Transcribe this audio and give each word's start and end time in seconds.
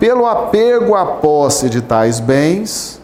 Pelo 0.00 0.24
apego 0.24 0.94
à 0.94 1.04
posse 1.04 1.68
de 1.68 1.82
tais 1.82 2.18
bens, 2.20 2.98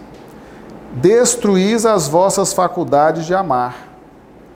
destruís 0.94 1.84
as 1.84 2.08
vossas 2.08 2.54
faculdades 2.54 3.26
de 3.26 3.34
amar, 3.34 3.86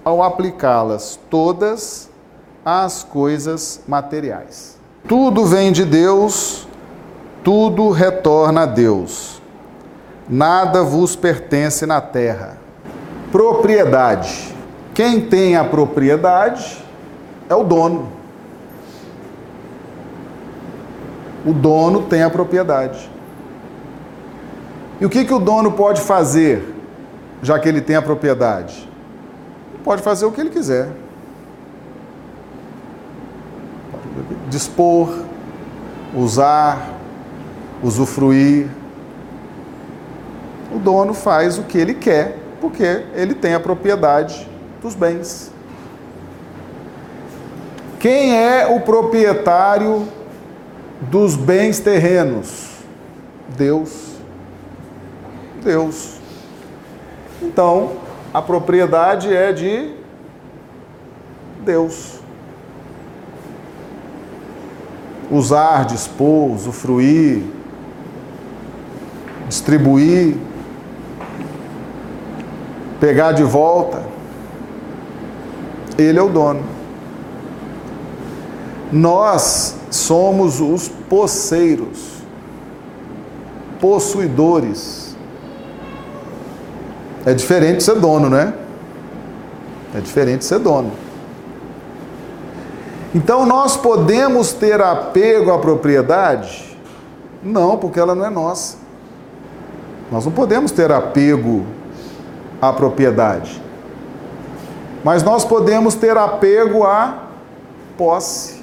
ao 0.02 0.22
aplicá-las 0.22 1.20
todas 1.28 2.08
às 2.64 3.04
coisas 3.04 3.82
materiais. 3.86 4.78
Tudo 5.06 5.44
vem 5.44 5.70
de 5.70 5.84
Deus, 5.84 6.66
tudo 7.44 7.90
retorna 7.90 8.62
a 8.62 8.66
Deus. 8.66 9.42
Nada 10.26 10.82
vos 10.82 11.14
pertence 11.14 11.84
na 11.84 12.00
terra. 12.00 12.56
Propriedade. 13.30 14.56
Quem 14.94 15.20
tem 15.20 15.56
a 15.56 15.64
propriedade 15.64 16.82
é 17.50 17.54
o 17.54 17.64
dono. 17.64 18.19
O 21.50 21.52
dono 21.52 22.02
tem 22.02 22.22
a 22.22 22.30
propriedade. 22.30 23.10
E 25.00 25.04
o 25.04 25.10
que, 25.10 25.24
que 25.24 25.34
o 25.34 25.40
dono 25.40 25.72
pode 25.72 26.00
fazer, 26.00 26.62
já 27.42 27.58
que 27.58 27.68
ele 27.68 27.80
tem 27.80 27.96
a 27.96 28.02
propriedade? 28.02 28.88
Pode 29.82 30.00
fazer 30.00 30.26
o 30.26 30.30
que 30.30 30.40
ele 30.40 30.50
quiser. 30.50 30.90
Dispor, 34.48 35.24
usar, 36.14 36.88
usufruir. 37.82 38.68
O 40.72 40.78
dono 40.78 41.12
faz 41.12 41.58
o 41.58 41.64
que 41.64 41.78
ele 41.78 41.94
quer, 41.94 42.38
porque 42.60 43.06
ele 43.12 43.34
tem 43.34 43.54
a 43.54 43.60
propriedade 43.60 44.48
dos 44.80 44.94
bens. 44.94 45.50
Quem 47.98 48.36
é 48.36 48.68
o 48.68 48.80
proprietário 48.82 50.19
dos 51.00 51.36
bens 51.36 51.78
terrenos? 51.80 52.70
Deus. 53.56 54.16
Deus. 55.62 56.18
Então, 57.42 57.92
a 58.32 58.42
propriedade 58.42 59.34
é 59.34 59.52
de 59.52 59.92
Deus. 61.64 62.20
Usar, 65.30 65.84
dispor, 65.84 66.52
usufruir, 66.52 67.44
distribuir, 69.48 70.36
pegar 72.98 73.32
de 73.32 73.44
volta. 73.44 74.02
Ele 75.96 76.18
é 76.18 76.22
o 76.22 76.28
dono. 76.28 76.64
Nós 78.92 79.76
somos 79.90 80.60
os 80.60 80.90
posseiros, 81.10 82.22
possuidores. 83.80 85.16
É 87.26 87.34
diferente 87.34 87.82
ser 87.82 87.96
dono, 87.96 88.30
né? 88.30 88.54
É 89.94 90.00
diferente 90.00 90.44
ser 90.44 90.60
dono. 90.60 90.92
Então 93.12 93.44
nós 93.44 93.76
podemos 93.76 94.52
ter 94.52 94.80
apego 94.80 95.52
à 95.52 95.58
propriedade? 95.58 96.78
Não, 97.42 97.76
porque 97.76 97.98
ela 97.98 98.14
não 98.14 98.24
é 98.24 98.30
nossa. 98.30 98.76
Nós 100.12 100.24
não 100.24 100.32
podemos 100.32 100.70
ter 100.70 100.92
apego 100.92 101.66
à 102.62 102.72
propriedade. 102.72 103.60
Mas 105.02 105.24
nós 105.24 105.44
podemos 105.44 105.94
ter 105.94 106.16
apego 106.16 106.84
à 106.84 107.24
posse. 107.98 108.59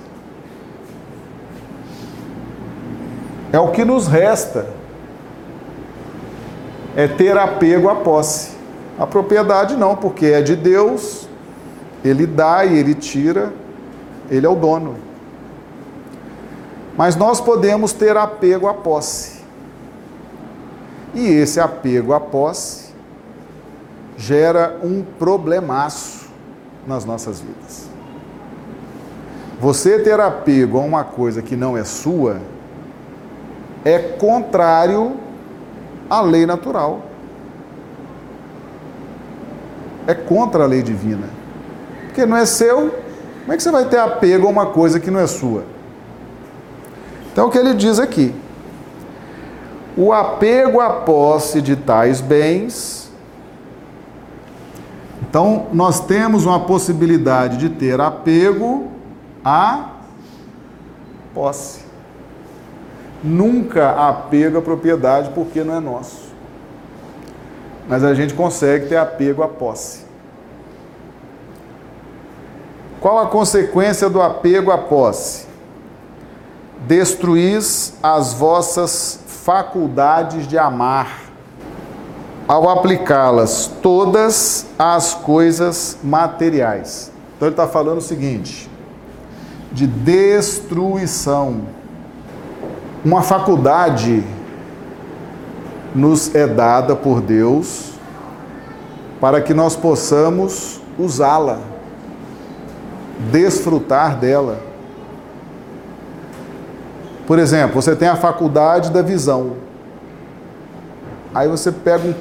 É 3.51 3.59
o 3.59 3.71
que 3.71 3.85
nos 3.85 4.07
resta. 4.07 4.67
É 6.95 7.07
ter 7.07 7.37
apego 7.37 7.89
à 7.89 7.95
posse. 7.95 8.57
A 8.99 9.05
propriedade 9.05 9.75
não, 9.75 9.95
porque 9.95 10.25
é 10.25 10.41
de 10.41 10.55
Deus, 10.55 11.29
ele 12.03 12.25
dá 12.25 12.65
e 12.65 12.77
ele 12.77 12.95
tira, 12.95 13.53
ele 14.29 14.45
é 14.45 14.49
o 14.49 14.55
dono. 14.55 14.95
Mas 16.97 17.15
nós 17.15 17.39
podemos 17.39 17.93
ter 17.93 18.17
apego 18.17 18.67
à 18.67 18.73
posse. 18.73 19.37
E 21.13 21.27
esse 21.27 21.59
apego 21.59 22.13
à 22.13 22.19
posse 22.19 22.87
gera 24.17 24.79
um 24.83 25.03
problemaço 25.03 26.27
nas 26.87 27.05
nossas 27.05 27.39
vidas. 27.39 27.87
Você 29.59 29.99
ter 29.99 30.19
apego 30.19 30.79
a 30.79 30.81
uma 30.81 31.03
coisa 31.03 31.41
que 31.41 31.55
não 31.55 31.77
é 31.77 31.83
sua 31.83 32.39
é 33.87 33.99
contrário 33.99 35.15
à 36.09 36.19
lei 36.19 36.45
natural. 36.45 37.03
É 40.05 40.13
contra 40.13 40.65
a 40.65 40.67
lei 40.67 40.83
divina. 40.83 41.29
Porque 42.05 42.25
não 42.25 42.35
é 42.35 42.45
seu, 42.45 42.91
como 43.41 43.53
é 43.53 43.55
que 43.55 43.63
você 43.63 43.71
vai 43.71 43.85
ter 43.85 43.97
apego 43.97 44.47
a 44.47 44.49
uma 44.49 44.65
coisa 44.65 44.99
que 44.99 45.09
não 45.09 45.21
é 45.21 45.27
sua? 45.27 45.63
Então, 47.31 47.47
o 47.47 47.49
que 47.49 47.57
ele 47.57 47.73
diz 47.73 47.97
aqui? 47.97 48.35
O 49.95 50.11
apego 50.11 50.81
à 50.81 50.89
posse 50.89 51.61
de 51.61 51.77
tais 51.77 52.19
bens. 52.19 53.09
Então, 55.21 55.67
nós 55.71 56.01
temos 56.01 56.45
uma 56.45 56.59
possibilidade 56.59 57.57
de 57.57 57.69
ter 57.69 58.01
apego 58.01 58.87
à 59.45 59.91
posse. 61.33 61.86
Nunca 63.23 63.91
apego 64.09 64.59
à 64.59 64.61
propriedade 64.61 65.31
porque 65.33 65.63
não 65.63 65.75
é 65.75 65.79
nosso. 65.79 66.27
Mas 67.87 68.03
a 68.03 68.13
gente 68.13 68.33
consegue 68.33 68.87
ter 68.87 68.97
apego 68.97 69.41
à 69.41 69.47
posse. 69.47 70.05
Qual 72.99 73.19
a 73.19 73.27
consequência 73.27 74.09
do 74.09 74.21
apego 74.21 74.71
à 74.71 74.77
posse? 74.77 75.45
Destruís 76.85 77.93
as 78.03 78.33
vossas 78.33 79.19
faculdades 79.25 80.47
de 80.47 80.57
amar, 80.57 81.21
ao 82.47 82.69
aplicá-las 82.69 83.71
todas 83.81 84.65
às 84.77 85.13
coisas 85.13 85.97
materiais. 86.03 87.11
Então 87.35 87.47
ele 87.47 87.53
está 87.53 87.67
falando 87.67 87.99
o 87.99 88.01
seguinte: 88.01 88.69
de 89.71 89.87
destruição 89.87 91.61
uma 93.03 93.21
faculdade 93.21 94.23
nos 95.93 96.33
é 96.35 96.45
dada 96.45 96.95
por 96.95 97.21
Deus 97.21 97.91
para 99.19 99.41
que 99.41 99.53
nós 99.53 99.75
possamos 99.75 100.79
usá-la, 100.97 101.59
desfrutar 103.31 104.17
dela. 104.17 104.59
Por 107.25 107.39
exemplo, 107.39 107.81
você 107.81 107.95
tem 107.95 108.07
a 108.07 108.15
faculdade 108.15 108.91
da 108.91 109.01
visão. 109.01 109.53
Aí 111.33 111.47
você 111.47 111.71
pega 111.71 112.07
um 112.07 112.15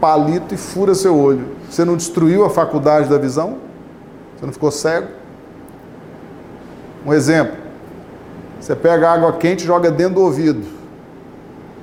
palito 0.00 0.54
e 0.54 0.56
fura 0.56 0.94
seu 0.94 1.16
olho. 1.16 1.56
Você 1.68 1.84
não 1.84 1.96
destruiu 1.96 2.44
a 2.44 2.50
faculdade 2.50 3.08
da 3.08 3.18
visão? 3.18 3.58
Você 4.36 4.46
não 4.46 4.52
ficou 4.52 4.70
cego? 4.70 5.08
Um 7.04 7.12
exemplo. 7.12 7.67
Você 8.68 8.76
pega 8.76 9.10
água 9.10 9.32
quente 9.32 9.64
e 9.64 9.66
joga 9.66 9.90
dentro 9.90 10.16
do 10.16 10.20
ouvido. 10.20 10.62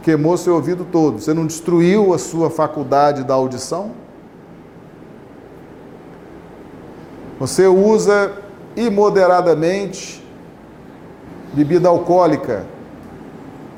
Queimou 0.03 0.37
seu 0.37 0.53
ouvido 0.53 0.85
todo. 0.85 1.19
Você 1.19 1.33
não 1.33 1.47
destruiu 1.47 2.13
a 2.13 2.19
sua 2.19 2.51
faculdade 2.51 3.23
da 3.23 3.33
audição? 3.33 3.89
Você 7.39 7.65
usa 7.65 8.31
imoderadamente 8.75 10.23
bebida 11.53 11.89
alcoólica. 11.89 12.67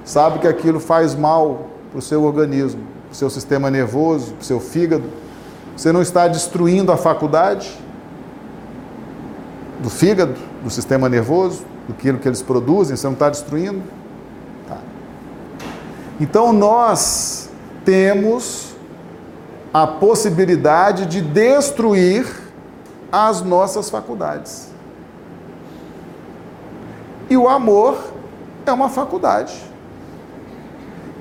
Sabe 0.04 0.40
que 0.40 0.48
aquilo 0.48 0.82
faz 0.82 1.16
mal 1.16 1.68
para 1.92 2.00
o 2.00 2.02
seu 2.02 2.26
organismo, 2.26 2.82
para 3.06 3.14
o 3.14 3.16
seu 3.16 3.30
sistema 3.30 3.72
nervoso, 3.72 4.34
para 4.34 4.42
o 4.42 4.46
seu 4.46 4.60
fígado. 4.60 5.06
Você 5.78 5.94
não 5.94 6.02
está 6.02 6.28
destruindo 6.28 6.92
a 6.92 6.98
faculdade 6.98 7.74
do 9.80 9.90
fígado, 9.90 10.36
do 10.62 10.70
sistema 10.70 11.08
nervoso? 11.08 11.77
Do 11.88 11.94
que 11.94 12.10
eles 12.10 12.42
produzem, 12.42 12.96
você 12.96 13.08
não 13.08 13.14
está 13.14 13.30
destruindo? 13.30 13.82
Tá. 14.68 14.78
Então 16.20 16.52
nós 16.52 17.50
temos 17.86 18.76
a 19.74 19.88
possibilidade 19.88 21.06
de 21.06 21.22
destruir 21.22 22.28
as 23.12 23.42
nossas 23.42 23.90
faculdades. 23.90 24.70
E 27.30 27.38
o 27.38 27.48
amor 27.48 27.98
é 28.66 28.72
uma 28.72 28.90
faculdade 28.90 29.54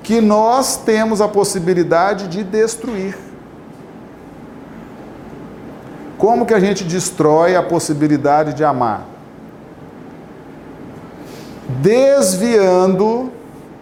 que 0.03 0.21
nós 0.21 0.77
temos 0.77 1.19
a 1.19 1.27
possibilidade 1.27 2.29
de 2.29 2.43
destruir. 2.43 3.17
Como 6.17 6.45
que 6.45 6.53
a 6.53 6.59
gente 6.59 6.83
destrói 6.85 7.55
a 7.55 7.61
possibilidade 7.61 8.53
de 8.53 8.63
amar? 8.63 9.16
Desviando 11.69 13.31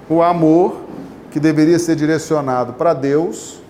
o 0.10 0.22
amor 0.22 0.82
que 1.32 1.40
deveria 1.40 1.78
ser 1.78 1.96
direcionado 1.96 2.74
para 2.74 2.94
Deus, 2.94 3.62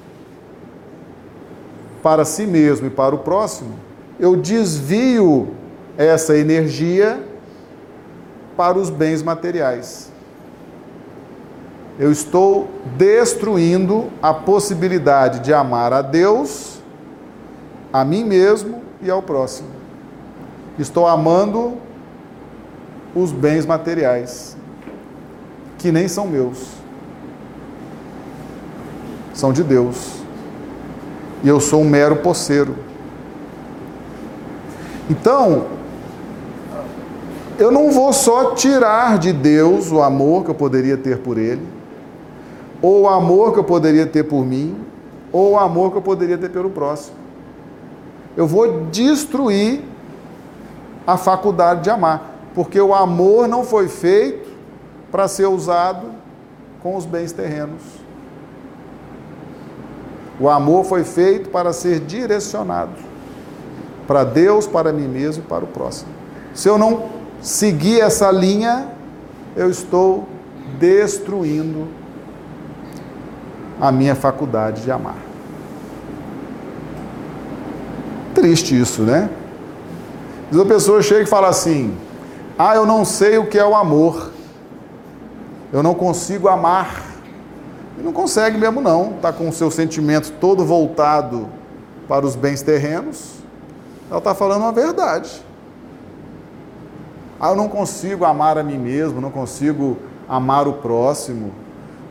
para 2.02 2.24
si 2.24 2.46
mesmo 2.46 2.88
e 2.88 2.90
para 2.90 3.16
o 3.16 3.20
próximo, 3.20 3.80
eu 4.20 4.36
desvio 4.36 5.50
essa 5.98 6.38
energia 6.38 7.22
para 8.56 8.78
os 8.78 8.90
bens 8.90 9.22
materiais. 9.24 10.12
Eu 11.98 12.12
estou 12.12 12.70
destruindo 12.98 14.10
a 14.22 14.34
possibilidade 14.34 15.40
de 15.40 15.54
amar 15.54 15.94
a 15.94 16.02
Deus, 16.02 16.80
a 17.92 18.04
mim 18.04 18.24
mesmo 18.24 18.82
e 19.02 19.10
ao 19.10 19.22
próximo. 19.22 19.70
Estou 20.78 21.08
amando 21.08 21.78
os 23.16 23.32
bens 23.32 23.66
materiais, 23.66 24.58
que 25.78 25.92
nem 25.92 26.08
são 26.08 26.28
meus, 26.28 26.68
são 29.34 29.54
de 29.54 29.64
Deus. 29.64 30.16
E 31.44 31.48
eu 31.48 31.60
sou 31.60 31.82
um 31.82 31.90
mero 31.90 32.18
poceiro. 32.18 32.76
Então, 35.10 35.66
eu 37.58 37.72
não 37.72 37.92
vou 37.92 38.12
só 38.12 38.54
tirar 38.54 39.18
de 39.18 39.32
Deus 39.32 39.92
o 39.92 40.02
amor 40.02 40.44
que 40.44 40.52
eu 40.52 40.56
poderia 40.56 40.98
ter 40.98 41.20
por 41.20 41.38
Ele, 41.38 41.66
ou 42.82 43.04
o 43.04 43.08
amor 43.08 43.54
que 43.54 43.60
eu 43.60 43.64
poderia 43.64 44.06
ter 44.06 44.24
por 44.24 44.46
mim, 44.46 44.76
ou 45.32 45.52
o 45.52 45.58
amor 45.58 45.92
que 45.92 45.98
eu 45.98 46.02
poderia 46.02 46.38
ter 46.38 46.50
pelo 46.50 46.70
próximo. 46.70 47.16
Eu 48.36 48.46
vou 48.46 48.86
destruir 48.88 49.82
a 51.08 51.16
faculdade 51.16 51.84
de 51.84 51.90
amar, 51.90 52.35
porque 52.56 52.80
o 52.80 52.96
amor 52.96 53.48
não 53.48 53.64
foi 53.64 53.90
feito 53.90 54.50
para 55.12 55.28
ser 55.28 55.46
usado 55.46 56.08
com 56.82 56.96
os 56.96 57.06
bens 57.06 57.34
terrenos. 57.34 57.82
O 60.40 60.50
amor 60.50 60.86
foi 60.86 61.04
feito 61.04 61.50
para 61.50 61.74
ser 61.74 62.00
direcionado 62.00 62.94
para 64.08 64.24
Deus, 64.24 64.68
para 64.68 64.94
mim 64.94 65.08
mesmo 65.08 65.44
e 65.44 65.48
para 65.48 65.64
o 65.64 65.68
próximo. 65.68 66.10
Se 66.54 66.68
eu 66.68 66.78
não 66.78 67.10
seguir 67.42 68.00
essa 68.02 68.32
linha, 68.32 68.88
eu 69.56 69.70
estou 69.70 70.28
destruindo 70.80 71.88
a 73.80 73.92
minha 73.92 74.16
faculdade 74.16 74.84
de 74.84 74.92
amar. 74.92 75.18
Triste 78.34 78.80
isso, 78.80 79.02
né? 79.02 79.30
Diz 80.52 80.60
a 80.60 80.66
pessoa 80.66 81.02
chega 81.02 81.24
e 81.24 81.26
fala 81.26 81.48
assim: 81.48 81.96
Ah, 82.58 82.76
eu 82.76 82.86
não 82.86 83.04
sei 83.04 83.38
o 83.38 83.48
que 83.48 83.58
é 83.58 83.66
o 83.66 83.76
amor. 83.76 84.32
Eu 85.74 85.84
não 85.84 85.94
consigo 85.94 86.48
amar. 86.48 87.04
E 87.98 88.02
não 88.02 88.14
consegue 88.14 88.58
mesmo 88.58 88.82
não. 88.82 89.16
Está 89.16 89.34
com 89.34 89.50
o 89.50 89.54
seu 89.54 89.70
sentimento 89.70 90.32
todo 90.40 90.66
voltado 90.66 91.50
para 92.08 92.26
os 92.26 92.36
bens 92.36 92.62
terrenos. 92.62 93.36
Ela 94.10 94.20
está 94.20 94.34
falando 94.34 94.62
uma 94.62 94.72
verdade. 94.72 95.44
Ah, 97.40 97.50
eu 97.50 97.56
não 97.56 97.68
consigo 97.68 98.24
amar 98.24 98.58
a 98.58 98.64
mim 98.64 98.78
mesmo, 98.78 99.20
não 99.20 99.32
consigo 99.32 99.98
amar 100.28 100.68
o 100.68 100.74
próximo 100.74 101.52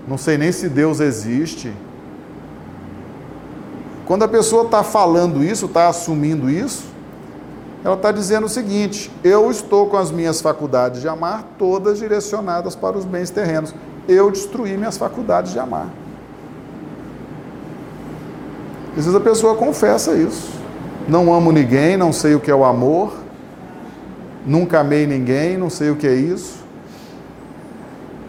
não 0.06 0.18
sei 0.18 0.36
nem 0.36 0.52
se 0.52 0.68
Deus 0.68 1.00
existe. 1.00 1.72
Quando 4.06 4.22
a 4.22 4.28
pessoa 4.28 4.64
está 4.64 4.82
falando 4.82 5.42
isso, 5.42 5.66
está 5.66 5.88
assumindo 5.88 6.50
isso, 6.50 6.84
ela 7.84 7.96
está 7.96 8.10
dizendo 8.10 8.46
o 8.46 8.48
seguinte: 8.48 9.12
eu 9.22 9.50
estou 9.50 9.86
com 9.86 9.98
as 9.98 10.10
minhas 10.10 10.40
faculdades 10.40 11.02
de 11.02 11.08
amar 11.08 11.44
todas 11.58 11.98
direcionadas 11.98 12.74
para 12.74 12.96
os 12.96 13.04
bens 13.04 13.28
terrenos. 13.28 13.74
Eu 14.08 14.30
destruí 14.30 14.76
minhas 14.78 14.96
faculdades 14.96 15.52
de 15.52 15.58
amar. 15.58 15.88
Às 18.90 19.04
vezes 19.04 19.14
a 19.14 19.20
pessoa 19.20 19.54
confessa 19.54 20.14
isso. 20.14 20.52
Não 21.06 21.32
amo 21.34 21.52
ninguém, 21.52 21.96
não 21.96 22.12
sei 22.12 22.34
o 22.34 22.40
que 22.40 22.50
é 22.50 22.54
o 22.54 22.64
amor, 22.64 23.12
nunca 24.46 24.80
amei 24.80 25.06
ninguém, 25.06 25.58
não 25.58 25.68
sei 25.68 25.90
o 25.90 25.96
que 25.96 26.06
é 26.06 26.14
isso. 26.14 26.64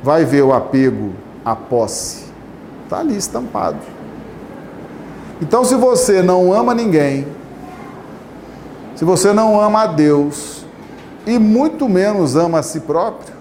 Vai 0.04 0.26
ver 0.26 0.42
o 0.42 0.52
apego 0.52 1.14
a 1.46 1.56
posse. 1.56 2.26
Está 2.84 3.00
ali 3.00 3.16
estampado. 3.16 3.78
Então, 5.42 5.64
se 5.64 5.76
você 5.76 6.22
não 6.22 6.52
ama 6.52 6.74
ninguém, 6.74 7.26
se 8.96 9.04
você 9.04 9.34
não 9.34 9.60
ama 9.60 9.84
a 9.84 9.88
Deus, 9.88 10.66
e 11.26 11.38
muito 11.40 11.90
menos 11.90 12.36
ama 12.36 12.60
a 12.60 12.64
si 12.64 12.80
próprio, 12.80 13.34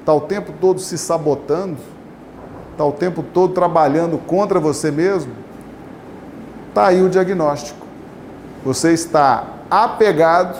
está 0.00 0.14
o 0.14 0.20
tempo 0.20 0.52
todo 0.60 0.80
se 0.80 0.96
sabotando, 0.96 1.78
está 2.72 2.84
o 2.84 2.92
tempo 2.92 3.22
todo 3.22 3.52
trabalhando 3.52 4.18
contra 4.18 4.60
você 4.60 4.90
mesmo, 4.90 5.32
está 6.68 6.86
aí 6.86 7.02
o 7.02 7.08
diagnóstico. 7.08 7.86
Você 8.64 8.92
está 8.92 9.44
apegado 9.70 10.58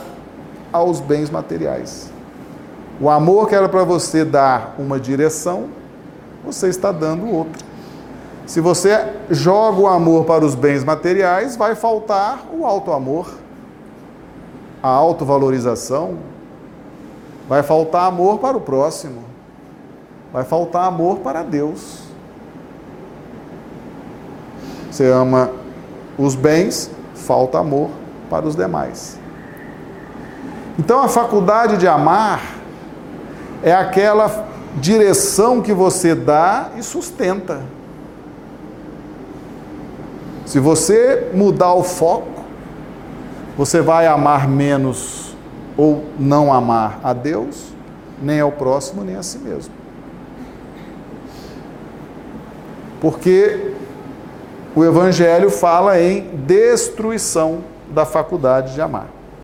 aos 0.72 1.00
bens 1.00 1.30
materiais. 1.30 2.10
O 3.00 3.08
amor 3.08 3.48
que 3.48 3.54
era 3.54 3.68
para 3.68 3.84
você 3.84 4.24
dar 4.24 4.74
uma 4.78 4.98
direção, 5.00 5.68
você 6.44 6.68
está 6.68 6.92
dando 6.92 7.30
outra. 7.30 7.64
Se 8.46 8.60
você 8.60 9.06
joga 9.30 9.80
o 9.80 9.86
amor 9.86 10.24
para 10.24 10.44
os 10.44 10.54
bens 10.54 10.82
materiais, 10.82 11.56
vai 11.56 11.74
faltar 11.74 12.44
o 12.52 12.66
alto 12.66 12.92
amor, 12.92 13.30
a 14.82 14.88
autovalorização, 14.88 16.18
vai 17.48 17.62
faltar 17.62 18.06
amor 18.06 18.38
para 18.38 18.56
o 18.56 18.60
próximo, 18.60 19.22
vai 20.32 20.44
faltar 20.44 20.84
amor 20.84 21.18
para 21.18 21.42
Deus. 21.42 22.04
Você 24.90 25.06
ama 25.06 25.50
os 26.18 26.34
bens, 26.34 26.90
falta 27.14 27.58
amor 27.58 27.90
para 28.28 28.46
os 28.46 28.56
demais. 28.56 29.18
Então 30.78 31.02
a 31.02 31.08
faculdade 31.08 31.76
de 31.76 31.86
amar 31.86 32.40
é 33.62 33.72
aquela 33.72 34.48
direção 34.76 35.60
que 35.60 35.72
você 35.72 36.14
dá 36.14 36.70
e 36.76 36.82
sustenta. 36.82 37.60
Se 40.46 40.58
você 40.58 41.30
mudar 41.34 41.74
o 41.74 41.82
foco, 41.82 42.39
você 43.56 43.80
vai 43.80 44.06
amar 44.06 44.48
menos 44.48 45.34
ou 45.76 46.04
não 46.18 46.52
amar 46.52 47.00
a 47.02 47.12
Deus, 47.12 47.72
nem 48.20 48.40
ao 48.40 48.52
próximo, 48.52 49.02
nem 49.02 49.16
a 49.16 49.22
si 49.22 49.38
mesmo. 49.38 49.72
Porque 53.00 53.72
o 54.74 54.84
Evangelho 54.84 55.50
fala 55.50 56.00
em 56.00 56.22
destruição 56.34 57.60
da 57.90 58.04
faculdade 58.04 58.74
de 58.74 58.80
amar. 58.80 59.19